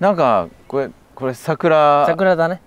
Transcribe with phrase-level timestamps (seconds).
[0.00, 2.04] なんかこれこれ桜。
[2.06, 2.60] 桜だね。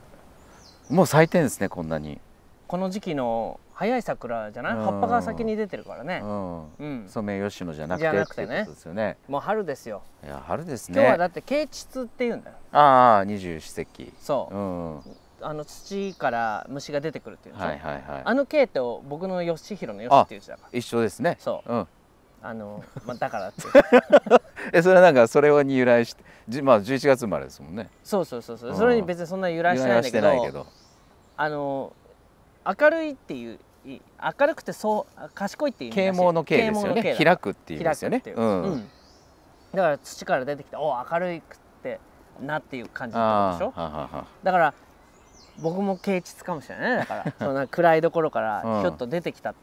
[0.89, 2.19] もう咲いてんですねこんなに、
[2.67, 4.73] この時期の早い桜じゃない？
[4.75, 4.83] うん。
[4.83, 6.19] 葉っぱが先に出てるからね。
[6.21, 6.73] うん。
[6.75, 7.05] うん。
[7.07, 8.65] ソメイヨシノじゃなくじゃてなくてね。
[8.65, 9.15] ですよね。
[9.29, 10.01] もう春ですよ。
[10.23, 12.57] いや春です今日はねだって啓蟄って言うんだよ。
[12.73, 14.13] ああ二十四節気。
[14.19, 14.55] そう。
[14.55, 14.95] うん。
[14.97, 15.01] は
[15.43, 18.21] あの土から虫が出てくるっていういでしょはいはい。
[18.25, 21.37] あの啓と僕の義弘の義っていう字だから一緒ですね。
[21.39, 21.73] そう。
[21.73, 21.87] うん。
[22.43, 23.61] あの、まあ、だからって。
[24.73, 27.89] えそれはなんかそれに由来してじまあ11月生まれですもんね。
[28.03, 28.69] そうそうそうそう。
[28.71, 28.77] うん。
[28.77, 30.67] それに別にそんな由来してないんだけ由どけど。
[31.37, 31.93] あの
[32.79, 33.99] 明るいっていうい
[34.39, 37.15] 明るくてそう賢いっていう啓蒙の啓ですよね。
[37.17, 38.21] 開くっていうですよね。
[38.25, 38.63] ううん。
[38.63, 38.89] うん。
[39.73, 41.99] だから土から出てきてお明るくって
[42.41, 44.25] なっていう感じってことでしょ？
[44.43, 44.73] だから
[45.61, 46.97] 僕も啓蟄かもしれないね。
[46.97, 48.81] だから そんな暗いところからうん。
[48.81, 49.55] ひょっと出てきた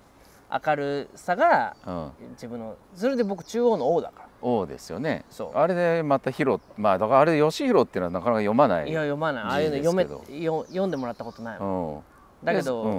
[0.66, 2.12] 明るさがうん。
[2.33, 5.24] 自分のそれで僕中央の王だから王ですよね。
[5.30, 5.59] そう。
[5.59, 9.45] あれでまたヒロまあだからあれで義弘っていうのはなかなか読まないいや読まない。
[9.45, 12.03] ああいうの字読めよ読んでもらったことないもんうん。
[12.45, 12.92] だけど、うん。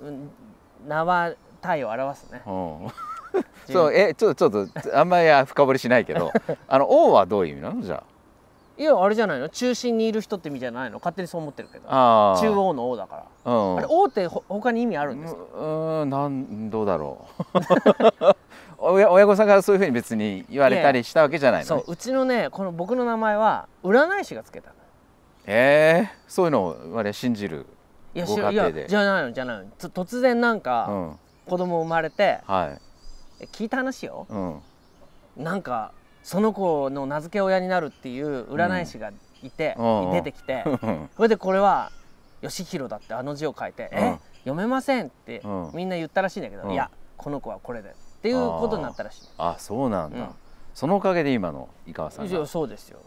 [0.00, 0.30] うん
[0.86, 2.42] 名は体を表すね。
[2.46, 2.88] うん。
[3.72, 6.30] そうえちょっとちょっとあんまり深掘りしないけど
[6.68, 7.82] あの王はどういう意味なの？
[7.82, 8.02] じゃ
[8.78, 9.48] いやあれじゃないの？
[9.48, 10.98] 中心にいる人って意味じゃないの？
[10.98, 11.88] 勝手にそう思ってるけど。
[11.88, 13.52] 中央の王だから。
[13.52, 13.76] うん。
[13.78, 15.40] あれ王ってほ他に意味あるんですか？
[15.54, 17.56] うーんなんどうだろう
[18.78, 24.70] 親親御さんからそういうふうに別に言われたりしたわけじゃないの、ね、そううちのねこの僕の名前は占い師がつけた。
[24.70, 24.76] の
[25.46, 26.10] え。
[26.10, 27.66] ー、そういうのを我々信じる
[28.14, 29.66] いやいやじゃないのじゃないの。
[29.78, 31.18] つ突然なんうかん。
[31.46, 32.78] 子供生まれて、は
[33.40, 33.44] い。
[33.44, 34.26] え聞いた話よ。
[34.28, 35.44] うん。
[35.44, 40.12] なんかその子の名付け親になるっていう占い師がいて、うん。
[40.12, 41.10] 出てきて、うん。
[41.14, 41.92] それでこれは
[42.42, 43.98] 義弘だってあの字を書いて「うん。
[43.98, 44.18] え？
[44.40, 45.70] 読めません」ってうん。
[45.74, 46.72] みんな言ったらしいんだけど、うん。
[46.72, 47.94] いやこの子はこれで
[48.26, 49.28] っていうことになったらしい。
[49.38, 50.28] あそうなんだ、うん。
[50.74, 52.46] そのおかげで今の井川さんが。
[52.46, 52.98] そうですよ。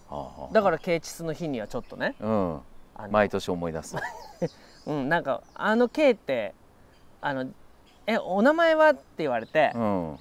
[0.52, 2.16] だから啓蟄の日にはちょっとね。
[2.20, 2.60] うん。
[3.12, 3.96] 毎年思い出す。
[4.88, 6.54] うん、なんかあの啓って
[7.22, 7.46] あの
[8.08, 10.20] えお名前はって言われてうん。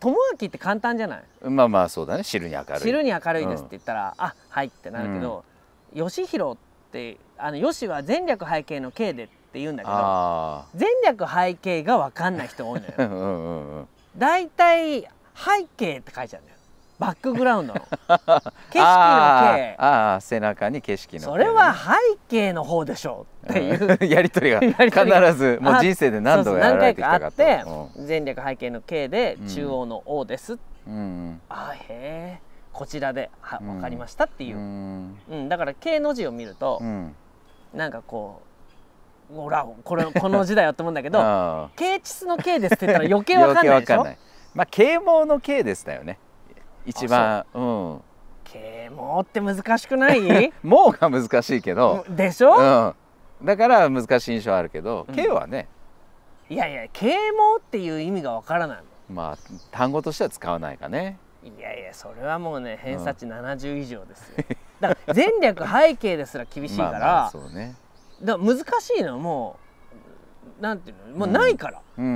[0.00, 1.22] 友明って簡単じゃない？
[1.42, 2.22] まあまあそうだね。
[2.22, 2.78] 汁に明るい。
[2.80, 5.44] 汁に明るいですって言ったら、あはいってなるけど、
[5.92, 13.10] 義弘ってあの義は前略背景の景でって言うんだけどあ前略背景が分かんない人が多いのよ。
[13.10, 13.88] ん うんうんうん
[14.20, 15.08] だいたい背
[15.78, 16.58] 景って書いちゃうんだよ。
[16.98, 17.80] バックグラウンドの。
[17.88, 19.70] 景色のあ景。
[19.70, 21.90] ーあー背中に景色のそれは背
[22.28, 23.96] 景の方でしょうっていう。
[23.98, 24.08] うん。
[24.12, 27.42] やりとりが 必ずもう人生で何度やられてきたかと。
[27.42, 29.48] 何回かあって前略背景の景でうん。
[29.48, 31.40] 中央の王です、うんうん。
[31.48, 32.40] あへえ
[32.74, 33.66] こちらではうん。
[33.76, 34.56] 分かりましたっていう。
[34.56, 35.18] う、ん。
[35.30, 37.16] うんだから景の字を見るとう、ん。
[37.72, 38.49] なんかこう
[39.34, 43.94] ほらこれこの字だよって思うんだけど あ啓蟄の景ですって言ったら余ー計分かんないでしょ？
[43.94, 44.18] 余計わかんない。
[44.54, 46.18] まあ啓蒙の啓ですだよね。
[46.86, 47.60] 一番う。
[47.60, 48.00] ん。
[48.44, 50.52] 啓蒙って難しくない？
[50.62, 52.04] もうが難しいけど。
[52.08, 52.94] でしょ、
[53.40, 53.46] うん。
[53.46, 55.14] だから難しい印象あるけどうん。
[55.14, 55.68] 啓はね。
[56.48, 59.38] いやいや啓蒙っていう意味が分からないまあ
[59.70, 61.16] 単語としては使わないかね。
[61.44, 64.44] いやいやそれはもうね偏差値70以上ですよ、
[64.78, 67.76] だから前略背景ですら厳しいから、 まあまあそうね
[68.22, 68.62] だ難し
[68.98, 69.58] いのも
[70.58, 72.08] うなんていうのもうないから、うんう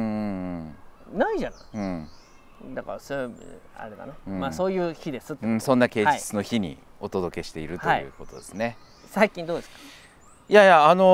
[1.17, 1.61] んないじゃない。
[1.75, 2.75] うん。
[2.75, 3.29] だからそれ
[3.77, 4.41] あれだな、うん。
[4.41, 8.77] まあそういう日ですうん、そんな啓蟄の日にお届けしているとはいいうことですね。
[9.07, 9.77] 最近どうですか？
[10.49, 11.05] いやいやあの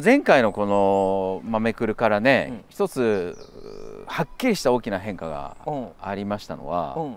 [0.00, 2.64] ー前回のこの豆くるからね、うん。
[2.68, 3.36] 一つ
[4.06, 5.88] はっきりした大きな変化がうん。
[6.00, 7.16] ありましたのは、うん。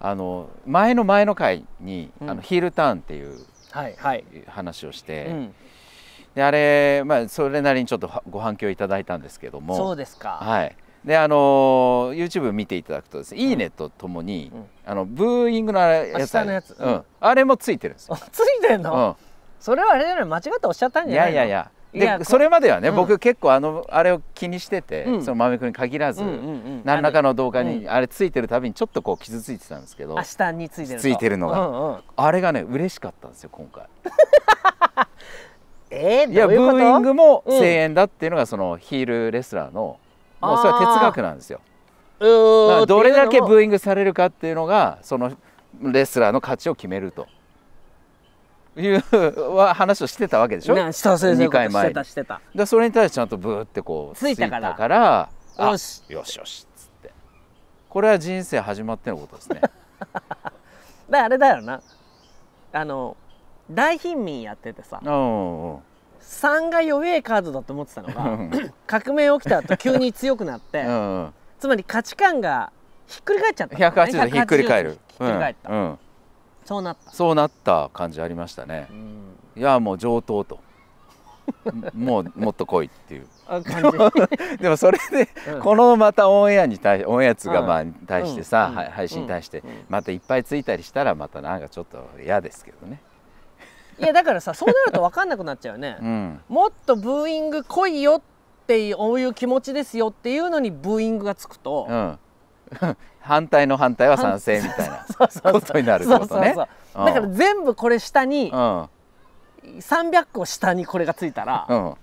[0.00, 2.30] あの前の前の回に、うん。
[2.30, 3.36] あのヒールターンっていう
[3.70, 5.54] はいはい、話をして、うん、
[6.38, 9.76] であれ、まあ、それなりにちょっとはご反響いただいたんですけども。
[9.76, 10.76] そうですか、はい。
[11.04, 14.66] であの YouTube 見ていただくとですね「いいね」とともに、うん。
[14.86, 16.76] あのブーイングのやつある下のやつ。
[16.78, 18.14] うん、あれもついてるんですよ。
[18.14, 19.26] あついてんの、うん。
[19.58, 22.12] それはあれじゃない間違っておっしゃったんいじゃないいやいやいや。
[22.14, 22.94] こでそれまではね、うん。
[22.94, 25.24] 僕結構あのあれを気にしてて、うん。
[25.24, 31.02] その豆くんに限らず、うんうんうん何らかの動画うにあれついてるたびにちょっとこう傷ついてたんですけど、あ下についてると。
[31.02, 31.66] ついてるのが。
[31.66, 33.86] うんうん、あれがね嬉しかったんですよ今回
[35.90, 37.58] えー、いやブーイングもうん。
[37.58, 39.98] 声援だっていうのがそのヒールレスラーの、
[40.40, 41.60] もうそれは哲学なんですよ。
[42.20, 45.32] どれだけブーーイングされるかっていうのがその
[45.80, 47.26] レスラーの勝ちを決めると。
[48.76, 50.74] いうは話をしてたわけでしょ？
[50.74, 51.64] ねそうそうそういうこと。
[51.64, 52.04] 二回前に。
[52.04, 56.02] してたでそれに対してちゃんとブーってこうついたからよし。
[56.08, 57.12] よしよしっつって。
[57.88, 59.60] これは人生始まってのことですね。
[61.10, 61.80] だあれだよな。
[62.72, 63.16] あの
[63.70, 65.78] 大貧民やっててさうんうん
[66.20, 68.72] 3が弱えカードだと思ってたのうがん。
[68.86, 72.70] 革命起きた後急に強くなって、うんつまり価値観が
[73.08, 73.86] ひっくり返っちゃったね。
[73.86, 74.90] 180度ひっくり返る。
[74.90, 75.78] 180度ひっくり返った、うん。
[75.78, 75.98] うん。
[76.64, 77.10] そうなった。
[77.10, 78.86] そうなった感じありましたね。
[78.90, 79.34] うん。
[79.56, 80.60] いやもう上等と。
[81.94, 83.26] もうもっと来いっていう。
[84.60, 85.60] でもそれでうん。
[85.60, 87.66] このまたオンエアに対オンエアつがうん。
[87.66, 89.84] まあに対してさ、配信に対してうん。
[89.88, 93.00] またいっぱいついたりしたらまたなんかちょっと嫌ですけどね。
[93.98, 95.98] いやだからさそうなると分かんなくなっちゃうよね。
[96.00, 102.18] うん、もっとブーイング来いよっていう気持ちですよっていうのにブーイングがつくと、うん、
[103.20, 105.04] 反対の反対は賛成みたいな
[105.52, 106.54] ことになるってことね。
[106.54, 108.88] だから全部これ下にうん。
[109.80, 111.94] 300個下にこれがついたら、うん。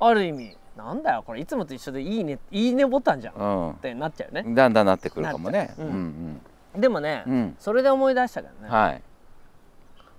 [0.00, 3.34] ある意味なんだよこれいつもと一緒でいいねいいねボタンじゃん。
[3.34, 3.74] っうん。
[3.74, 4.54] てなっちゃうよね。
[4.54, 5.74] だんだんなってくるかもね。
[5.78, 5.82] う。
[5.82, 6.40] ううん
[6.76, 9.02] でもね、それで思い出したけどね、はい。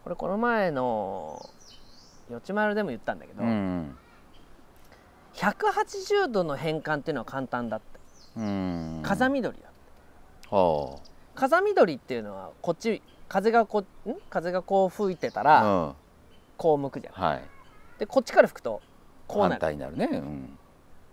[0.07, 1.49] これこの前の
[2.31, 3.97] よちまるでも言ったんだけど、うん
[5.33, 7.99] 180度の変換っていうのは簡単だって
[8.37, 9.01] うん。
[9.03, 9.69] 風見鶏だ
[10.47, 11.01] ほ
[11.35, 13.85] 風見鶏っていうのはこっち風がこん？
[14.29, 15.43] 風がこう吹いてたう。
[15.43, 15.95] うら、ん。
[16.55, 17.43] こう向くじゃんはい。
[17.99, 18.81] でこっちから吹くと
[19.27, 20.09] こうな反る対になるね。
[20.09, 20.57] うん。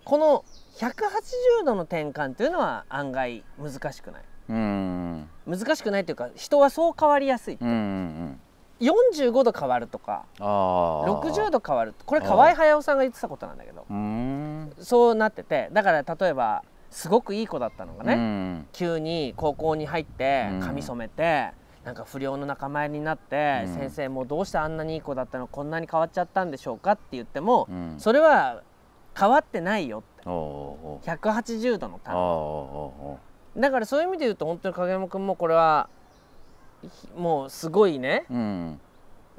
[0.05, 0.45] この
[0.77, 5.29] 180度の転換っていうのは案外難しくないうん。
[5.45, 8.39] 難しくないっていうか人はそう変わりやすいうんうん。
[8.81, 11.07] 45度変わるとかああ。
[11.07, 14.71] 60度変わるこれ河合隼さんが言ってたことなんだけどうん。
[14.79, 18.67] そうなっててだから例えばすごくいい子だったのがね、うん。
[18.71, 21.51] 急に高校に入ってうん髪染めて、
[21.83, 27.95] なんか不良の仲間になって、うん先生もうどうしてあんなにいい子だったのこんなに変わっちゃったんでしょうかって言っても、うん。
[27.97, 28.61] それは
[29.17, 36.04] 変わってないよっておうおう180度のターンだからそういう意味で言うと本当に影山君もこれはひ
[37.17, 38.79] もうすごいねおううん。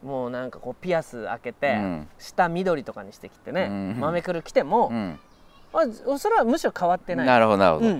[0.02, 5.18] もうなんかこうピアス開けて、うん下緑とかにしてきてね、うん豆くる来ても、うん。
[5.72, 7.26] あそれはむしろ変わってない。
[7.26, 7.88] なるほどなるほど。
[7.88, 7.90] う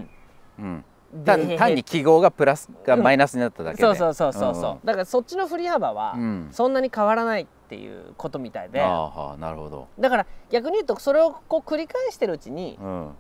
[0.63, 0.85] ん
[1.25, 3.83] 単単に記号がプラスがマイナスになっただけで。
[3.83, 6.49] そうそうそうそうそう、だからそっちの振り幅はうん。
[6.53, 9.89] そんなに変わらないっていうことみたいで、あなるほど。
[9.99, 13.11] だから逆に言うとそれをこう繰り返してるうちにうん。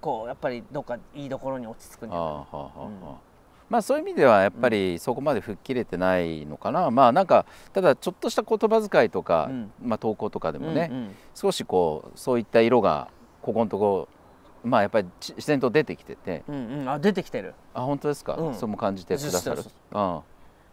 [0.00, 2.26] こうやっぱりどっかいいところに落ち着くんじゃない？
[2.26, 3.00] ああはあはあはあうん
[3.70, 9.72] まあそういう意味ではやっぱりそこまで吹っ切れてないのかな、まあなんかただちょっとした言葉遣いとか、うん。
[9.82, 11.16] まあ投稿とかでもね、うんうん。
[11.34, 13.08] 少しこうそういった色が
[13.42, 14.08] ここのとこ
[14.62, 16.42] まあやっぱりち自然と出てきてて。
[16.48, 17.54] うんうん、あ出てきてる。
[17.72, 18.54] あ本当ですか、うん。
[18.54, 19.62] そうも感じてくださる？
[19.62, 20.16] そううん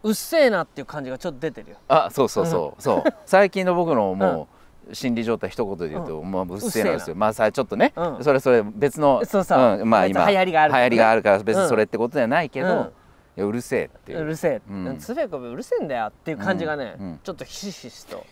[0.03, 0.11] う。
[0.11, 1.77] っせえなっていう感じがちょっと出てるよ。
[1.87, 3.13] あそうそうそう、そう。
[3.25, 4.55] 最近の僕のもう、
[4.93, 7.15] 心理状態一言で言うと、もううっせえなんですよ。
[7.15, 8.23] まあさちょっとね、うん。
[8.23, 9.83] それそれ別のそうそう。
[9.83, 10.79] んまあ今流行りがあるね。
[10.79, 12.79] 流行りがあるから別にそれってことじゃないけど、うん。
[12.79, 14.19] いやうるせえっていう。
[14.19, 14.97] うるせえ、うん。
[14.97, 17.05] つべこべうるせえんだよっていう感じがね、うん。
[17.05, 17.19] うん。
[17.23, 18.25] ちょっとひしひしと。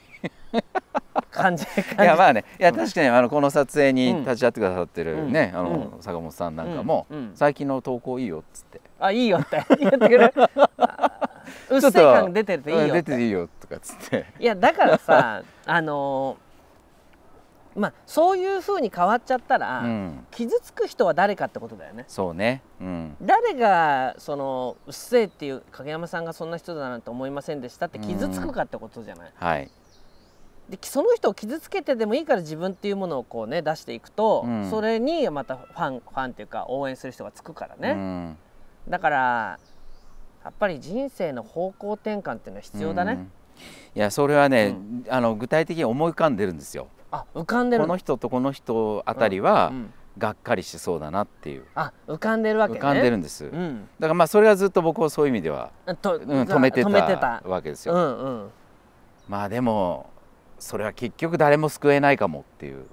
[1.31, 2.03] 感じ 感じ。
[2.03, 2.43] いやまあね。
[2.59, 4.19] いや確かにあのこの撮影にうん。
[4.21, 5.59] 立ち会ってくださってるね、うん。
[5.59, 7.17] あの坂本さんなんかも、うん。
[7.17, 7.31] うん。
[7.35, 8.81] 最近の投稿いいよっつって。
[8.99, 10.33] あいいよって言ってくれる。
[10.77, 11.29] あ
[11.69, 14.25] うっせえ感出てるといいようん出ってていいよとかっつって。
[14.39, 16.48] いやだからさあのー
[17.79, 20.27] まあそういう風に変わっちゃったら、うん。
[20.31, 22.03] 傷つく人は誰かってことだよね。
[22.09, 22.61] そうね。
[22.81, 23.15] うん。
[23.21, 29.71] 誰がそのうっせえっていう影山さんがそんな人だなんて思いませんでしたって傷つくかってことじゃない、はい。
[30.69, 34.69] でその人を傷つけてでもいいから自分っていうものをこうね出していくと、うん。
[34.69, 38.37] それにまたファンファンっていうか応援する人がつくからね、うん。
[38.89, 39.59] だから
[40.43, 43.31] やっぱり人生の方向転換っていうのは必要だね、うん。
[43.95, 44.75] いやそれはね、
[45.09, 47.83] あの具体的に思い浮かんでるんですよあ浮かんでる。
[47.83, 51.63] この人とこの人あたりは、うんがっかりしそうだなっていう。
[51.75, 52.79] あ浮かんでるわけね。
[52.79, 53.87] 浮かんでるんです、だうん。
[54.01, 57.39] からまあそれはずっと僕はそういう意味では、とうん、止めて止めてた。
[57.41, 58.49] たわけですよ、うんうん。
[59.29, 60.09] まあでも
[60.57, 62.85] それは結局誰も救えないかもっていう。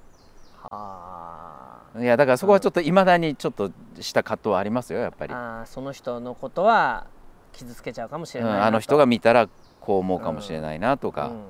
[0.71, 1.81] あ。
[1.99, 7.07] いやだからそこはちょっといまだにちょっとした葛藤はありますよやっぱり、ーあーその人のことは
[7.51, 8.67] 傷つけちゃうかもしれうん、ないなと。
[8.67, 9.49] あの人が見たら
[9.81, 11.41] こう思うかもしれないなとか、うん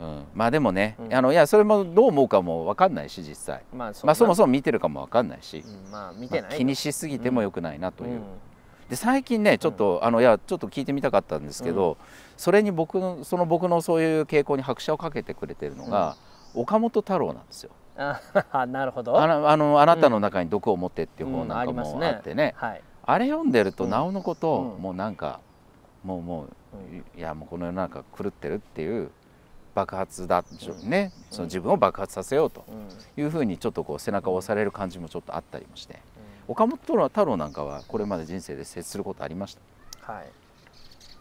[0.00, 0.24] うん。
[0.34, 1.14] まあでもね、うん。
[1.14, 3.62] あのいやそれもどう思うかも分かんないし実際。
[3.72, 8.22] まあそまあそももそも見てるかも分かんないし、まあ見てないよまあ気にしすぎてもよくないなという、うん。
[8.88, 11.96] で最近ねちょっと、あのいやちょっと聞いてみたかったんですけど、
[12.36, 16.16] それに僕のその僕のそういう傾向に拍車をかけてくれてるのが、
[16.54, 17.70] 岡本太郎なんですよ。
[17.96, 19.20] あなるほど。
[19.20, 22.82] あのあのあなたの中に毒を持ってっていう本なんかもねあってね、はい。
[23.04, 23.90] あれ読んでるとうん。
[23.90, 24.82] なおのこと、うん。
[24.82, 25.40] もうなんか
[26.02, 26.46] もうも
[27.16, 29.10] う、いやもうこの世の中狂ってるっていう
[29.74, 30.44] 爆発だ、
[30.84, 33.22] ねその自分を爆発させようとうん。
[33.22, 35.98] いうふうにちょっとこう背中を押される感じもちょっとあったりもして
[36.48, 39.56] 岡本太郎なんかはこれまで人生で接することありまし
[40.06, 40.12] た？
[40.12, 40.28] はい。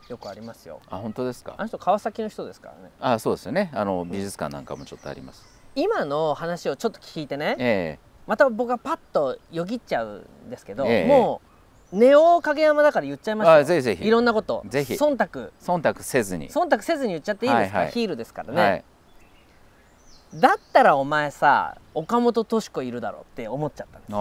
[0.10, 0.82] よくありますよ。
[0.90, 1.54] あ本当ですか？
[1.58, 2.90] あの人川崎の人ですからね。
[3.00, 3.70] あそうですよね。
[3.76, 7.56] あの美術館なんかもちょっとあります、今の話をちょっと聞いてね。
[7.60, 11.08] えまた僕はパッとよぎっちゃうんですけど、ええ。
[11.08, 11.42] も
[11.92, 14.08] ネオ影山だから言っちゃいましたあよぜひぜひ。
[14.08, 14.64] いろんなこと。
[14.68, 14.94] ぜひ。
[14.94, 15.52] 忖度。
[15.62, 16.50] 忖度せずに。
[16.50, 17.94] 忖度せずに言っちゃっていいですか、はいはい。
[17.94, 18.84] ヒールですからね、はい。
[20.36, 24.20] だったらお前さ岡本敏子いるだろうって思っちゃったんですああ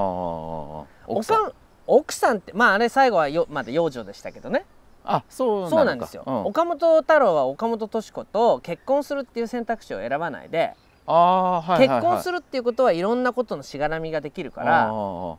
[1.06, 1.42] 奥さん。
[1.42, 1.52] 岡
[1.86, 4.64] 奥さんってまああれ最後はよまだ養女でしたけどね。
[5.04, 6.44] あそうそうなんですよ、うん。
[6.46, 10.74] 岡本太郎は岡本敏子と結婚するっていう選択肢を選ばないで、
[11.06, 14.92] はいはい、はい、結婚するっていうことはいろんなことのしがらみができるから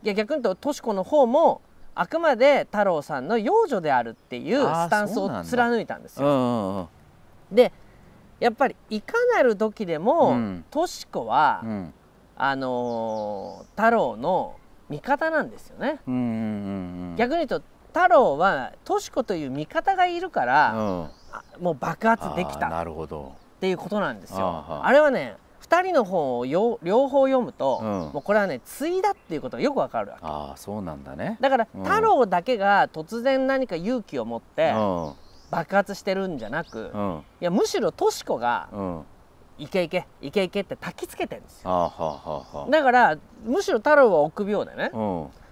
[0.03, 1.61] いや逆に言うと敏子の方も
[2.01, 6.27] あくまで太郎さんの養女であるっていうスタンスを貫いたんですよ。
[6.27, 6.87] うんうんうん。
[7.51, 7.73] で
[8.39, 10.65] やっぱりいかなる時でもうん。
[10.71, 11.93] 敏子は、うん。
[12.37, 14.55] あのー太郎の
[14.87, 15.99] 味方なんですよね。
[16.07, 21.03] うんうんうん逆に言うと太郎は敏子という味方がいるから、うん。
[21.33, 23.33] あもう爆発できたなるほど。
[23.57, 24.63] っていうことなんですよ。
[24.81, 27.89] あれはね2人の本をよ両方読むと、うん。
[28.13, 30.25] もうこれはね対だっていうことがよくわかるわけ。
[30.25, 31.37] ああそうなんだね。
[31.41, 35.13] だから、うん太郎だけが突然何か勇気を持ってうん。
[35.51, 37.23] 爆発してるんじゃなく、いうん。
[37.39, 39.03] やむしろとし子がうん
[39.57, 41.69] 「いけいけいけいけ」って焚きつけてるんですよ。
[41.69, 44.91] ああはあはあはだからむしろ太郎は臆病でね。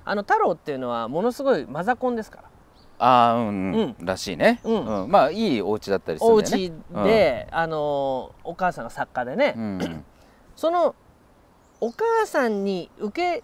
[0.09, 2.43] あの太郎っていうのはものすごいマザコンですから
[2.99, 5.11] ああうんうん、らしいね、うん。
[5.11, 6.73] まあいいお家だったりするおんだよね。
[6.95, 10.05] 家で、あのお母さんが作家でね、うん。
[10.55, 10.95] その
[11.79, 13.43] お母さんに受け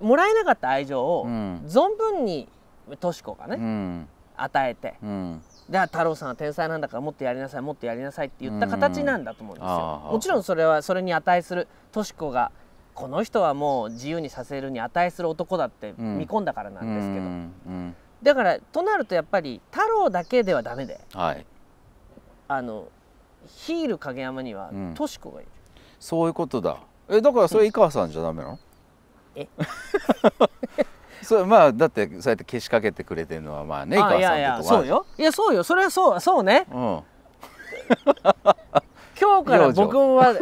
[0.00, 2.48] もらえなかった愛情を、うん存分に
[3.00, 5.42] とし子がね、うん与えてうん。
[5.68, 10.10] で太郎さんは天才なんだからもっとやりなさいもっとやりなさいって言った形なんだと思うんですよ。
[10.12, 12.52] もちろんそれはそれに値するとし子が
[12.94, 17.52] この人はもう自由にさせるに値する男だってうん見込んだからなんですけど、うん。
[17.66, 21.46] うんだからとなるとやっぱり太郎だけではダメではい。
[22.48, 22.88] あの
[23.46, 24.94] ヒール影山にはうん。
[24.94, 25.50] とし子がいる。
[26.00, 26.78] そういうことだ。
[27.10, 28.58] えだからそれ井川さんじゃダメなの、
[29.36, 29.46] え？
[31.22, 35.06] それまあだってそうやってけしかけてくれてるのはまあね井川さんあいやいやそうよ。
[35.18, 35.62] いやそうよ。
[35.62, 36.66] それはそうそうね。
[36.72, 36.76] うん。
[39.20, 40.34] 今日から僕は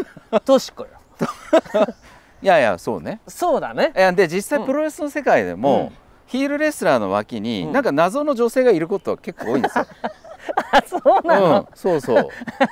[0.44, 0.88] とし子よ。
[2.42, 3.20] いやいやそうね。
[3.26, 3.92] そうだね。
[4.14, 6.01] で実際プロレスの世界でも、うん
[6.32, 7.72] ヒールレスラーの脇に、うん。
[7.72, 9.84] なんか謎の女性がいることは結構多いんですよ。
[10.72, 12.28] あそうなの、うん、そうそう。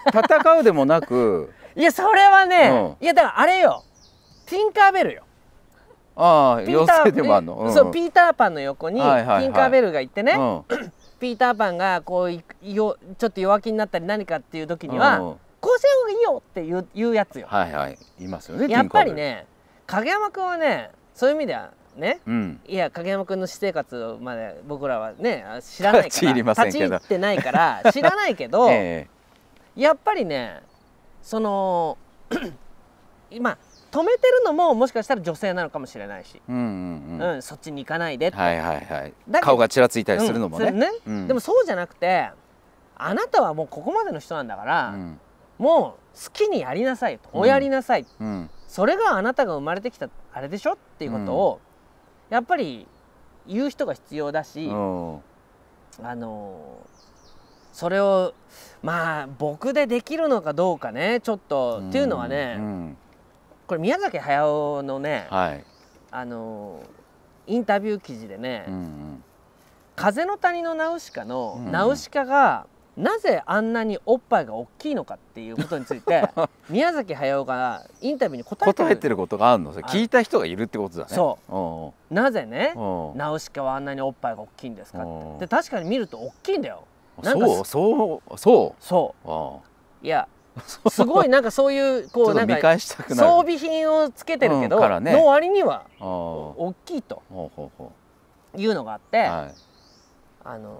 [0.06, 3.84] 戦うでもなくいやそれはね、いやだからあれよ。
[4.46, 5.24] ティンカーベルよ。
[6.16, 9.44] ああ妖ピーター精でもあるの、ねそうピーターパンの横にテはいはいはい。
[9.44, 10.64] ィンカーベルがいてね、うん。
[11.20, 15.36] ピーターパンがこういよちょっと弱気になったり何かっていう時には、うん。
[15.60, 17.98] こうした方がいいよっていう言うやつよ、はいはい。
[18.18, 19.44] いますよねやっぱりね
[19.86, 22.20] 影山君はねそういう意味ではね。
[22.26, 22.60] うん。
[22.66, 26.04] いや影山君の私生活まで僕らはね知らないから。
[26.06, 26.84] 立ち入りませんけど。
[26.84, 29.08] 立ち入ってないから 知らないけど、え
[29.76, 30.62] やっぱりね
[31.22, 31.98] その
[33.30, 33.58] 今
[33.90, 39.12] 止めてるのももしかしたら女性なのかもしれないし、えうんうんうん、うんそっちに行かないでって、はいはいはい。
[39.40, 41.26] 顔がちらついたりするのもね,、うんそれうん。
[41.28, 42.30] でもそうじゃなくて
[42.96, 45.20] あなたはもうここまでの人なんだから、うん。
[45.58, 48.06] もう好きにやりなさいと、うんおやりなさい。
[48.20, 48.50] うん。
[48.68, 51.60] それがあなたが生まれてきたあれでしょっていうことを、
[52.30, 52.86] やっぱり
[53.46, 55.20] 言う人が必要だし、うん。
[56.02, 56.78] あの
[57.72, 58.32] それを
[58.82, 62.96] まあ僕でできるのかどうかねちょっと、っていうのはね、うん。
[63.66, 65.64] これ宮崎駿のね、はい、
[66.10, 66.82] あの
[67.46, 69.24] インタビュー記事でね、うんうん。
[69.96, 71.72] 風の谷のナウシカのうん。
[71.72, 72.66] ナウシカが
[72.96, 76.28] なぜあんなにおっぱいが大きいのかっていうことについて
[76.68, 78.88] 宮崎駿がインタビューに答えてる。
[78.88, 79.72] 答えてることがあるの？
[79.72, 81.08] それあ聞いた人がいるってことだね。
[81.14, 81.38] そ
[82.10, 82.14] う。
[82.14, 82.74] なぜね
[83.14, 85.38] ナウシカはあんなにおっぱいが大きいんですかっうん。
[85.38, 86.82] てで確かに見ると大きいんだよ。
[87.22, 89.30] なんかそうそうそそう。
[89.30, 89.58] あ
[90.02, 90.26] いや
[90.90, 95.12] すごいなんかそういうこうなんか装備品をつけてるけど、うんね。
[95.12, 97.22] の割には大きいと
[98.56, 99.54] いうのがあって、うはい。
[100.42, 100.78] あの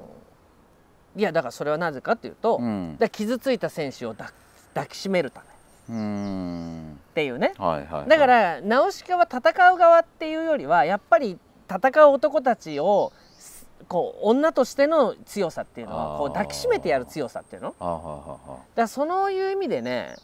[1.17, 2.99] いやだからそれはなぜかっていうと、うん。
[3.11, 4.33] 傷ついた選手を抱
[4.75, 5.47] 抱きしめるため。
[5.47, 7.53] っていうね。
[7.59, 8.09] はいはいはい。
[8.09, 11.39] だからナウシカは戦う側っていうよりはやっぱり
[11.69, 17.75] 戦う男たちをすこう女としての強さっていうのはこう抱きしめてやる強さっていうの。
[18.77, 20.15] だそのいう意味でね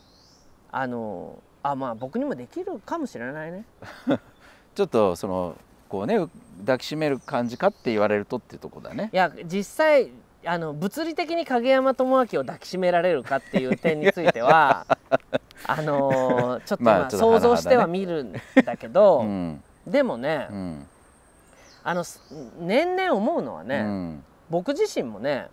[0.71, 3.65] あのあまあ僕にもできるかもしれないね。
[4.77, 5.57] ちょっとその
[5.89, 6.19] こうね
[6.61, 9.11] 抱きしめる感じかって言われるとっていうとこだね。
[9.13, 10.11] いや実際
[10.47, 14.87] あの物理的に影山智明を抱きしめられるかっていう点については
[15.67, 18.33] あのちょっとまあ想像しては見るん
[18.65, 19.63] だけど、 うん。
[19.87, 20.87] でもね、うん。
[21.83, 22.21] あのす
[22.59, 24.25] 年々思うのはね、うん。
[24.49, 25.49] 僕自身もね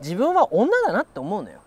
[0.00, 1.58] 自分は女だなって思うのよ。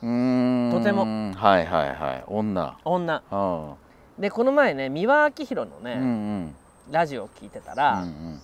[0.00, 1.32] とても。
[1.34, 2.24] はいはいはい。
[2.26, 2.76] 女。
[2.84, 3.22] 女。
[3.30, 3.74] あ
[4.18, 6.56] でこの前ね三輪明宏のね、うんうん。
[6.90, 8.40] ラジオを聞いてたうら、ん。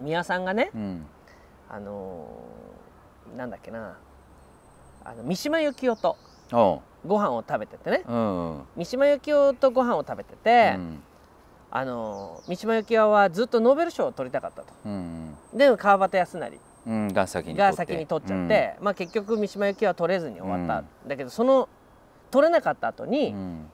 [0.00, 1.06] 宮さんがねうん
[1.74, 3.98] あのーなんだっけな。
[5.04, 6.16] あの三島由紀夫
[6.48, 8.02] とご飯を食べててね。
[8.06, 11.02] うん三島由紀夫とご飯を食べてて、うん。
[11.72, 14.68] あのー三島由紀夫はずっとノーベル賞を取りたかったと。
[14.84, 16.60] うんで川端康成。
[16.86, 21.68] うんが先にが先に取っちゃって、まあ、結局三島由紀夫は取れずに終わった、だけどその
[22.30, 23.68] 取れなかった後うに、ん。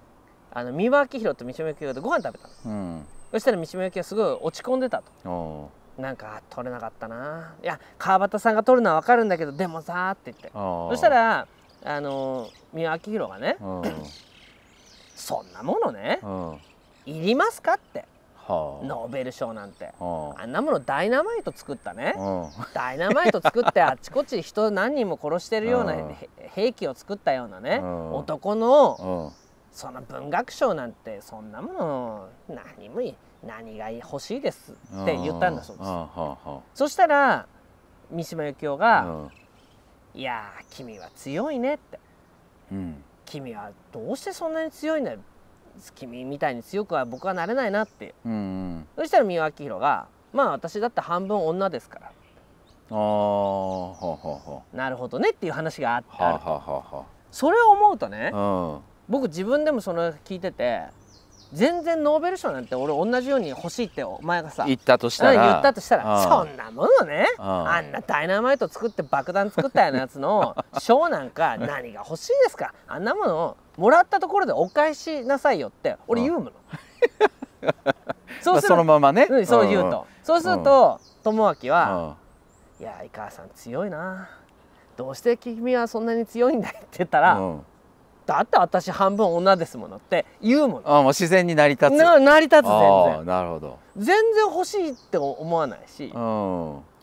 [0.53, 2.55] あの三輪明宏と三島由紀夫でご飯食べたの。
[2.65, 3.07] うん。
[3.33, 7.55] そしたら三島由紀夫はすごい落ち込んでたとなんかあ取れなかったな。
[7.63, 10.51] いや川端さんが取るのは分かるんだけどでもさーって言って。
[10.53, 11.47] そしたら
[11.85, 13.83] あのー三輪明宏がねうん。
[15.15, 16.61] そんなものねうん。
[17.07, 18.05] いりますかって。
[18.37, 18.87] はあ。
[18.87, 19.93] ノーベル賞なんて。
[20.01, 22.15] あんなものダイナマイト作ったね。
[22.75, 25.95] ダイナマイト作ってあっちこっち人何人も殺してるような
[26.55, 28.15] 兵器を作ったようなねうん。
[28.15, 29.33] 男の
[29.73, 36.79] その文学賞なんてそんなもの何もいい何が欲しいですって言ったんだそうです。
[36.79, 37.47] そしたら
[38.11, 39.31] 三島由紀夫あがうん
[40.15, 41.99] 「いやー君は強いね」って。
[42.73, 45.19] うん「君はどうしてそんなに強いんだよ。
[45.95, 48.29] 君みたいに強くは僕はなれないな」ってう。
[48.29, 48.89] んうん。
[48.97, 52.07] そしたら三輪明宏が「まあ私だって半分女ですから。
[52.07, 52.11] あ
[52.93, 56.09] あほうほうほなるほどね」っていう話があって
[57.31, 58.81] それを思うとねあうん。
[59.09, 60.87] 僕自分でもその聞いてて
[61.53, 66.15] 全然ノーベル賞なんて俺同じように欲しいってお前がさ言ったとしたうんら言ったとしたら。
[66.17, 67.27] あそんなものね。
[67.39, 72.73] ああんなダイナマイト作って爆弾作ったようなやつの 賞なんか何が欲しいですか？
[72.87, 76.53] あんなものをもらったところでお返しなさいよって俺言うもの。
[78.43, 79.27] そまあそのままね。
[79.29, 81.71] うん、そう言うと、そうすると友明うん。
[81.71, 82.17] は
[82.81, 84.29] 「いや井川さん強いな。
[84.97, 87.67] どうして君はそんなに強いんだい?」って言ったら「うん
[88.31, 90.83] だって私半分女ですもの」って言うもの。
[90.85, 91.93] あもう自然に成り立つ。
[91.95, 93.27] な成り立つ全然。
[93.27, 93.79] なるほど。
[93.97, 96.13] 全然欲しいって思わないしうん。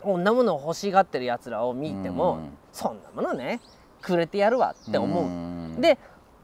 [0.00, 2.56] こんなものを欲しがってるやつらを見ても、うん。
[2.72, 3.60] そんなものね
[4.00, 5.82] くれてやるわって思う、ん。
[5.82, 5.98] で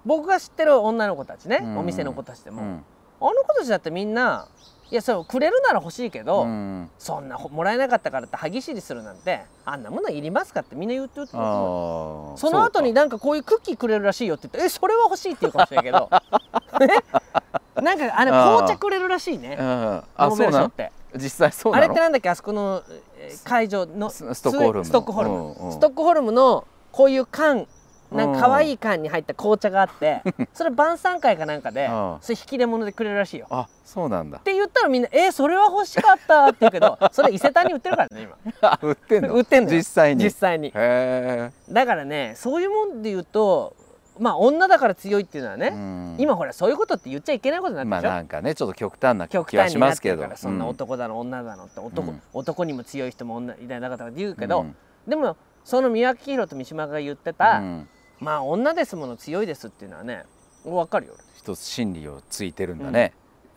[0.04, 1.78] 僕が知ってる女の子たちね、うん。
[1.78, 2.84] お店の子たちでも、うん。
[3.23, 4.49] あの子たちだってみんな
[4.90, 6.90] いやそれくれるなら欲しいけど、うん。
[6.99, 16.08] そんなほもらえなかったからって歯ぎしりするなんてあんなものいりますかってみんな言ってるその後になんかこういうクッキーくれるらしいよって言ってえそれは欲しいって言うかもしれないけど。
[17.76, 17.80] え？
[17.82, 18.44] なんかあれあー。
[18.56, 19.56] 紅茶くれるらしいね。
[19.58, 20.92] ノあーベル賞って。
[21.16, 22.82] 実際そうあれってなんだっけあそこの
[23.18, 24.84] えー会場のスストックホルムの。
[24.84, 25.73] ストックホルム、うんうん。
[25.73, 27.66] ストックホルムのこういう缶
[28.12, 30.23] なんか可愛い缶に入った紅茶があって
[30.54, 32.19] それ晩餐会かなんかでうん。
[32.21, 33.47] それ引き出物でくれるらしいよ。
[33.50, 34.38] あそうなんだ。
[34.38, 38.36] って言ったらみんな「えーそれは欲しかった」って言うけど それ伊勢丹に売ってるからね今。
[38.71, 39.34] あ売ってんの？
[39.34, 39.76] 売ってんのよ。
[39.78, 40.25] 実際に。
[40.25, 40.69] 実際に。
[40.69, 43.75] へえだからねそういうもんで言うと
[44.19, 46.17] まあ女だから強いっていうのはね、うん。
[46.19, 50.25] 今ほらそういうことって言っちゃいけないことになってまあるでしょ、なんかねちょっと極端な極気はしますけど。
[50.36, 52.23] そんな男だの女だのって男,、うん。
[52.32, 54.76] 男にも強い人も女いない中とか言うけど、うん。
[55.08, 57.88] でもその三宅宏と三島が言ってた、うん
[58.25, 60.25] まあ女ですもの強いですっていうのはね
[60.65, 61.15] 分かるよ。
[61.37, 63.13] 一つ真理をついてるんだね、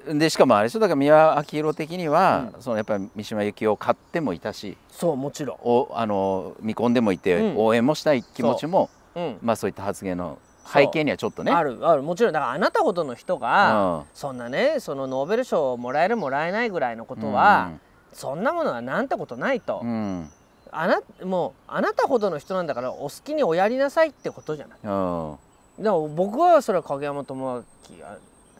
[0.05, 0.79] でしかもあれでしょ。
[0.79, 5.57] だから三輪明宏的には、そのやっぱり三島由紀夫を買ってもいたしそうもちろん。
[5.63, 7.57] おあの見込んでもいて、うん。
[7.57, 9.21] 応援もしたい気持ちもう。
[9.21, 9.37] ん。
[9.41, 11.51] まあそういった発言の背景にはちょっとね。
[11.53, 12.03] あるある。
[12.03, 14.03] もちろんだからあなたほどの人が、うん。
[14.13, 17.71] そんなねそのノーベル賞をもらえるもらえないぐらいのことは、
[18.11, 20.29] そんなものはなんてことないと、うん
[20.71, 24.79] あなもうあなたほどの人なんだからお好きにおやりなさいってことじゃない。
[24.83, 24.87] う
[25.79, 25.83] ん。
[25.83, 27.63] でも僕はそれは影山智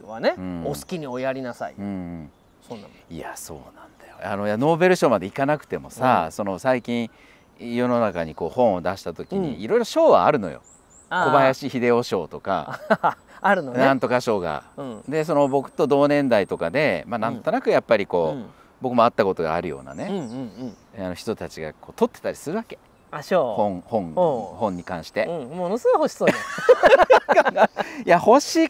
[0.02, 0.62] 明はね、うん。
[0.66, 2.30] お好きにおやりなさい、うん
[2.66, 3.14] そんなもん。
[3.14, 4.16] いやそうなんだよ。
[4.22, 6.32] あのノーベル賞までいかなくてもさ、うん。
[6.32, 7.10] その最近
[7.58, 9.42] 世の中にこう本を出した時うん。
[9.42, 10.62] にいろいろ賞はあるのよ、
[11.10, 12.80] 小林秀夫賞とか。
[13.40, 13.78] あるのね。
[13.78, 14.64] なんとか賞が。
[14.76, 15.02] うん。
[15.08, 18.46] でその僕と同年代とかで、まあ、なんとなくやっぱりこう、うん。
[18.80, 20.24] 僕も会ったことがあるようなね、うんうんう
[20.66, 22.78] んあの人たちがこう撮ってたりするわけ。
[23.10, 26.36] あしょ本本本に関して、う、うん、ものすごい欲しそうじ
[28.04, 28.68] いや欲しい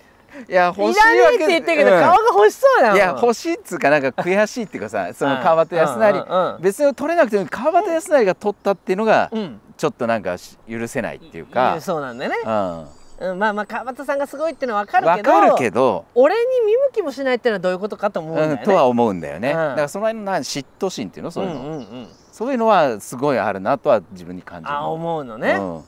[0.48, 1.36] いや欲しいわけ。
[1.36, 2.02] って言ってるけど、うん。
[2.02, 9.30] 顔が欲しそうだいや欲しいっつうかなんか悔しいっていうかさその川端康成、うんうん別に取れなくても川端康成が取ったっていうのが
[9.76, 12.86] ちょっとなんかし許せないっていういかや、そうなんだよね、うん、
[13.20, 19.54] うん、まあまあ川端さんがすごいってのは分かるけどわかるけど、俺に見向きもしないってのはどういうことかと思うんだよね、うん、とは思うんだよね、うん。
[19.54, 24.74] だからその辺のな嫉妬心っていうのそういうの、んうんうん、そういうのはすごいあるなとは自分に感じる。
[24.74, 25.84] あ思うのね、うん。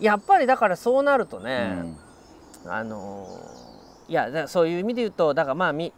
[0.00, 1.96] やっぱりだからそうなるとうね、ん。
[2.66, 3.58] あのー
[4.08, 5.92] いやそういう意味で言うとだからまあみ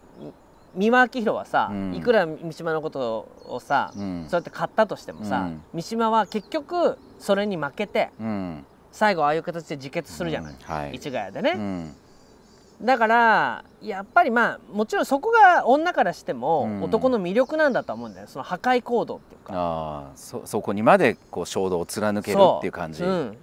[0.75, 1.95] 三輪明宏はさ、うん。
[1.95, 4.25] いくら三島のことをさ、うん。
[4.29, 5.63] そうやって買ったとしてもさ、うん。
[5.75, 10.95] 三島は結局それに負けてうん最後ああいう形で自決するじゃない、うんはい。
[10.95, 11.95] 市ヶ谷でね、うん。
[12.83, 16.83] だからやっぱりまあもちろんそこが女からしてもうん。
[16.83, 18.27] 男の魅力なんだと思うんだよ。
[18.27, 19.53] その破壊行動っていうか。
[19.55, 23.37] ああそそこにまでこう衝動を貫けるっていう感じ、そううん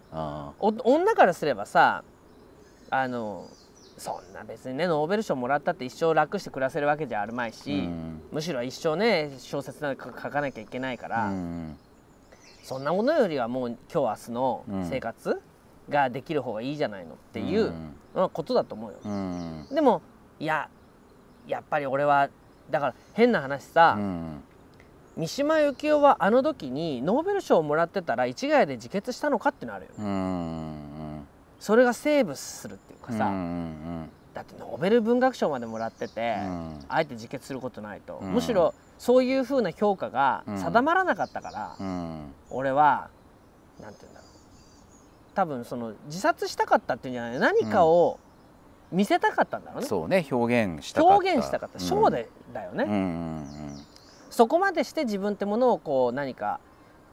[0.83, 2.03] 女からすればさ
[2.89, 3.47] あの
[3.97, 8.21] そんな別にねノーベル賞もらったって一生楽して暮らせるわけじゃあるまいーし、うん。
[8.31, 11.77] むしろ一生ね小説なんか書かなきゃいけないから、うん
[12.67, 15.41] そんなものよりはもう今日明日の生活
[15.87, 17.71] ができる方がいいじゃないのっていう、
[18.13, 18.97] まあことだと思うよ。
[19.05, 19.67] うん。
[19.71, 20.01] でも
[20.37, 20.67] いや
[21.47, 22.29] やっぱり俺は
[22.69, 24.43] だから変な話さ、うん。
[25.15, 29.95] 三島由紀夫はあの時にノーベル賞をもらってたら一概で自決したのかってのあるよね。
[30.03, 31.27] うん。
[31.61, 36.85] それがセーブするっていうかさ、うんだってノーベル文学賞までもらってて、うん。
[36.89, 38.33] あえて自決することないと、うん。
[38.33, 42.31] むしろそういうふうな評価が定まらなかったから、うん。
[42.51, 43.09] 俺は
[43.81, 44.29] なんて言うんだろう。
[45.33, 48.19] 多分その自殺したかったっていうんじゃない何かを
[48.91, 51.15] 見せたかったんだろうね、そうね表現したかった。
[51.15, 51.79] 表現したかった。
[51.79, 53.45] ショーで、だよね、うんうん。
[54.29, 56.59] そこまでして自分ってものをこう何か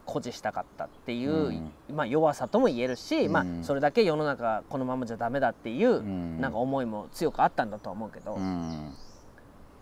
[0.06, 1.60] 誇示したかったっていう、
[1.92, 3.32] まあ、弱さとも言えるし、うん。
[3.32, 6.40] まあ、それだけ世の中このままじゃダメだっていう、うん。
[6.40, 8.92] なんか思いも強くあったんだとは思うけど、うん。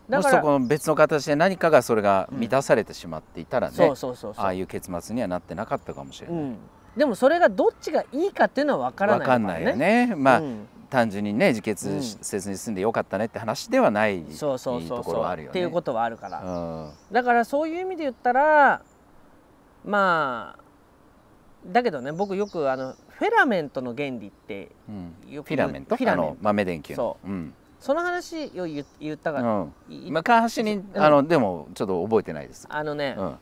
[0.09, 4.45] だからもしそこの別の形で何かがそれが満たされてしまっていたらね、そうそうそうそう。
[4.45, 6.57] ああいう結末にはなってなかったかもしれない、うん、
[6.97, 10.13] でもそれがどっちがいいかっていうのは分からないわかんないよね。
[10.15, 10.67] まあ、うん。
[10.89, 15.19] 単純にね自決うんせずに済んでよかったねって話ではないそうそうそうそう。
[15.21, 15.49] はあるよね。
[15.49, 16.91] っていうことはあるから、うん。
[17.11, 18.83] だからそういう意味で言ったら
[19.85, 20.63] まあ
[21.65, 25.13] だけどね僕よくあのフェラメントの原理ってうん。
[25.29, 25.95] よくフィラメント？
[25.95, 26.29] フィラメント。
[26.31, 27.31] あの豆電球の、そう。
[27.31, 27.53] ん。
[27.79, 33.35] その話を言言ったから、うん、い昔にうんあのでもちょっと覚えてないです、あのね、うん。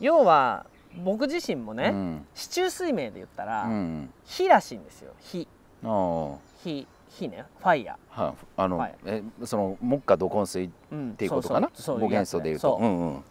[0.00, 0.66] 要は
[1.04, 2.26] 僕自身もね、うん。
[2.34, 5.12] 市中水明で言ったら、うん火らしいんですよ。
[5.20, 5.46] 火。
[5.84, 7.44] あー火火ね。
[7.60, 11.70] ファイヤはあの、はいえその木下土根水っー、うん、ていうことかな？
[11.72, 12.00] そうそう。
[12.00, 12.60] 五元素でいうと。
[12.60, 12.84] そう。
[12.84, 13.24] うんうん。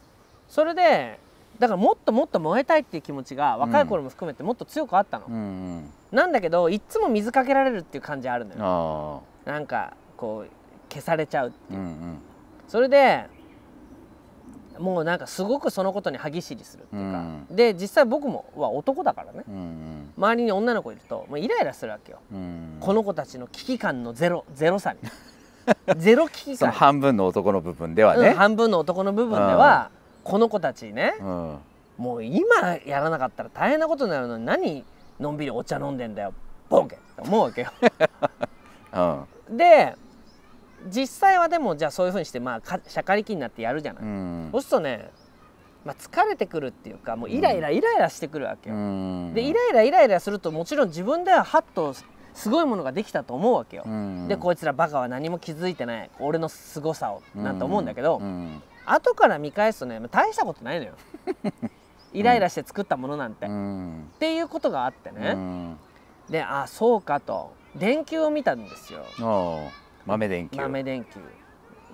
[0.48, 1.20] それで
[1.60, 5.38] だからもっともっと燃えたいっていう気持ちが若い頃も含めてもっと強くあったの、うんう
[5.80, 5.90] ん。
[6.12, 9.24] なんだけどいっつも水かけられるっていう感じあるのよ。
[9.46, 10.50] あなんかこう
[10.92, 11.78] 消されちゃうあう。
[11.78, 12.18] んうん。
[12.68, 13.26] それで
[14.80, 19.44] もうなんかすごくそのことに歯ぎしりするっていうか、うで実際僕もは男だからね。
[19.48, 25.00] うん周りに女の子いるともうイライラするわけよ、うんこの子たちの危機感のゼロゼロさに。
[25.98, 29.92] ゼロ危機その感、半分の男の部分ではうんね、半分の男の部分では
[30.30, 31.16] この子たちね。
[31.20, 31.58] うん。
[31.98, 32.46] もう今
[32.86, 34.86] やらなかったら大変なことになるのに何
[35.20, 36.34] のんびりお茶飲んでんだよ。
[36.70, 36.96] ボケ。
[36.96, 37.72] って思うわけよ。
[39.50, 39.58] うん。
[39.58, 39.96] で
[40.86, 44.50] 実際はでもじゃあそういうふうにしてまあかしゃかりきになってやるじゃない、うん。
[44.52, 45.10] そうするとね、
[45.84, 49.34] まあ、疲れてくるっていうかもうイライライライラしてくるわけよ、うん。
[49.34, 51.94] でイライライライラするともちろん自分ではハッと
[52.34, 54.28] すごいものができたと思うわけよ、うん。
[54.28, 60.94] でこいつらバカは何も気づいてない俺の凄さをなんて思うんだけど、うん後から見返すとね大したことないのよ。
[62.12, 65.78] イライラして作ったものなんて、うっんていうことがあってうね、ん。
[66.30, 67.54] であそうかと。
[67.76, 69.02] 電球を見たんですよ。
[70.06, 70.60] 豆電球。
[70.60, 71.20] 豆電球。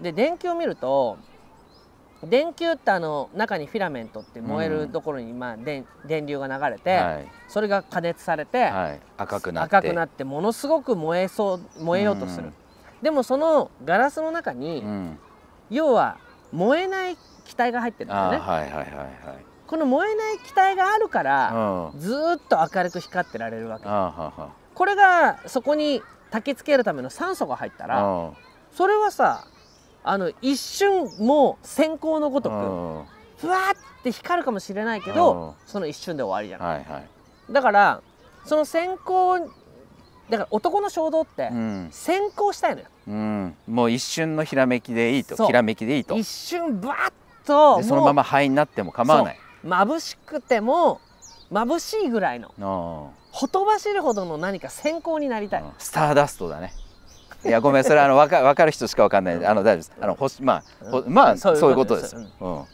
[0.02, 1.18] で電球を見ると
[2.24, 7.28] 電球ってあの中にフィラメントって燃えるところに、まあ、電電流が流れて、はい。
[7.50, 9.76] それが加熱されて、はい、赤くなって。
[9.78, 12.54] 赤くなってものすごく燃えそう燃えようとする、うん。
[13.02, 15.20] でもそのガラスの中に、うん、
[15.70, 16.18] 要は
[16.56, 18.38] 燃えない気体が入ってるんだよね。
[18.38, 19.46] はいはいはいはい。
[19.68, 23.88] この燃えない気体があるから、あずーっと明るく光ってられるわけ。
[23.88, 28.32] あははこれがそこに焚き付けるための酸素が入ったらあ
[28.72, 29.48] それはさ
[30.04, 33.06] あの一瞬もう閃光のごとくは
[33.38, 36.82] ふわーって光るかもしれないけどその一瞬で終わりじゃない。
[36.82, 37.54] いはい。
[37.54, 38.02] だから
[38.44, 39.50] その閃光
[40.30, 42.88] だから男の衝動ってうん、先行したいのよ。
[43.08, 45.36] うん、もう一瞬のひらめきでいいと。
[45.36, 45.48] そう。
[45.48, 46.16] ひらめきでいいと。
[46.18, 47.14] 一瞬バッ
[47.46, 49.40] とでそのまま灰になっても構わない。
[49.64, 51.00] 眩しくても
[51.52, 55.62] 眩しいぐらいのあほとばしるほどの何か先行になりたい。
[55.62, 56.74] あスターダストだね。
[57.46, 59.46] いやごめんそれあの分か分かる人しか分かんない。
[59.46, 59.92] あの大丈夫です。
[60.02, 62.16] あの星まあ、ほまあそそうういうこととです。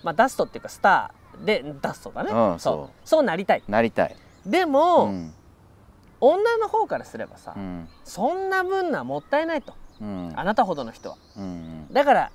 [0.03, 2.73] まあダストっていうかスターでダストだね、うんそう。
[2.73, 2.89] そう。
[3.03, 3.63] そうなりたい。
[3.67, 4.15] なりたい。
[4.45, 5.33] でも、うん
[6.21, 7.89] 女の方からすればさ、うん。
[8.03, 9.73] そんな分なもったいないと。
[9.99, 10.31] うん。
[10.35, 11.17] あなたほどの人は。
[11.37, 12.31] うんだから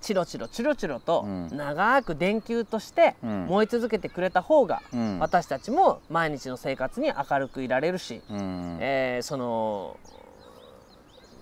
[0.00, 1.48] チロチロチロチロとうん。
[1.56, 3.46] 長く電球としてうん。
[3.46, 5.18] 燃え続けてくれた方がうん。
[5.18, 9.96] 私たちも毎日の生活に明るくいられるし、うんえーその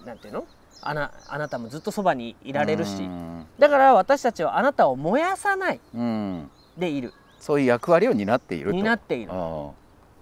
[0.04, 0.46] なんていうの？
[0.82, 3.46] あなあなたもずっとそばにいられるし、うん。
[3.58, 6.50] だから私たちはあなたを燃やさないうん。
[6.76, 7.14] でいる。
[7.40, 8.72] そういう役割を担っていると。
[8.72, 9.32] になっている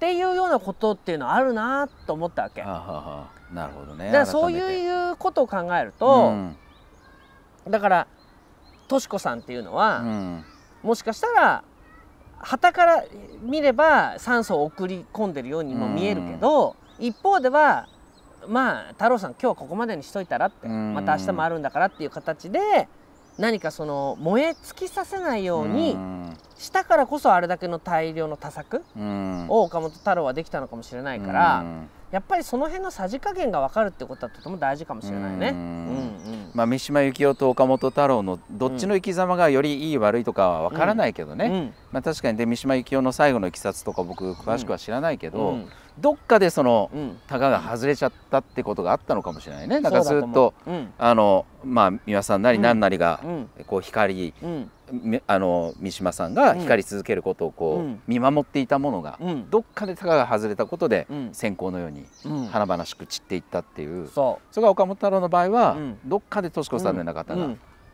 [0.03, 2.65] っていうようなことっていうのはあるなと思ったわけ。
[2.65, 4.07] なるほどね。
[4.07, 6.57] だからそういうことを考えると、うん。
[7.71, 8.07] だから
[8.89, 10.45] とし子さんっていうのは、うん。
[10.83, 11.63] もしかしたら
[12.39, 13.05] 旗から
[13.43, 17.87] 見れば酸素を送り込んでるようにも見えるけど、一方では
[18.49, 20.95] まあ太郎さん今日はここまでにしといたらって、うん。
[20.95, 22.89] また明日もあるんだからっていう形で
[23.39, 26.37] 何かその燃え尽きさせないようにん。
[26.59, 29.47] したからこそあれだけの大量の多作うん。
[29.49, 31.89] を岡本太郎はできたのかもしれないから、うん。
[32.11, 35.49] やっぱりその辺のさじ加減が分かるってことはとても大事かもしれないね。
[35.49, 35.63] ううんんう
[36.01, 36.51] ん。
[36.55, 41.75] まあ、三島由紀夫と岡本太郎のどっちの生き様がよりいい悪いとかは分からないけどね、うん。
[41.91, 42.37] まあ、確かに。
[42.37, 47.19] で三島由紀夫の最後のいきさつとか僕詳しくは知らないけど、うんどっかでそのうん。
[47.27, 49.81] タガが外れちゃったってことがあったのかもしれないね。
[49.81, 50.93] なんかずっと思ううん。
[50.99, 52.63] あのまあ三輪さんなりうん。
[52.63, 53.51] 何なりがうん。
[53.67, 54.35] こう光
[55.27, 59.51] あの三島さんが光り続けることをこう見守っていたものがうん。
[59.51, 61.31] どっかでタガが外れたことでうん。
[61.33, 62.47] 線香のようにうん。
[62.47, 64.09] 華々しく散っていったっていう。
[64.09, 65.99] そそれが岡本太郎の場合はうん。
[66.07, 67.49] どっかで敏子さんのような方が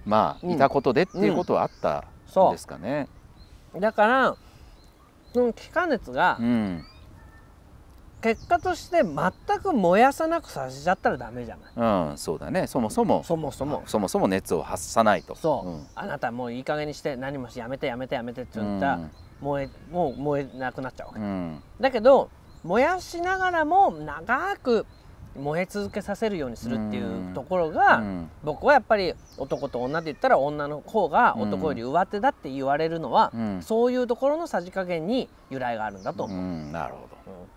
[0.06, 2.04] まあいたことでっていうことはあった
[2.48, 3.08] んですかね。
[3.74, 3.80] う。
[3.80, 4.36] だから
[5.34, 6.84] その気化熱がうん
[8.20, 12.10] 結果として全く燃やさなくさせちゃったらダメじゃない？
[12.10, 12.66] うん、そうだね。
[12.66, 13.22] そもそも。
[13.22, 13.82] そもそも。
[13.86, 15.36] そもそも熱を発さないと。
[15.36, 15.86] そう、うん。
[15.94, 19.10] あなたもういい加減にして何もしやめてやめてやめてって言ったら、うん。
[19.40, 21.62] 燃えもう燃えなくなっちゃうわけ、うん。
[21.80, 22.28] だけど
[22.64, 24.84] 燃やしながらも長く
[25.36, 28.30] 燃え続けさせるようにするっていうところが、うん。
[28.42, 33.62] 僕はやっぱり男と女で言ったら女の方が男より上手だって言われるのは、うん。
[33.62, 36.26] そういうところのさじ加減に由来があるんだとう。
[36.26, 36.38] 思う。
[36.38, 36.72] ん。
[36.72, 37.32] なるほど。
[37.32, 37.48] うん